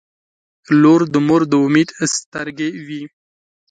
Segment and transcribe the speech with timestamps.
[0.81, 3.01] •لور د مور د امید سترګې وي.